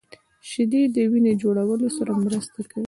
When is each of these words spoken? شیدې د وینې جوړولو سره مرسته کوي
شیدې 0.49 0.81
د 0.95 0.97
وینې 1.11 1.33
جوړولو 1.41 1.87
سره 1.97 2.11
مرسته 2.25 2.59
کوي 2.71 2.79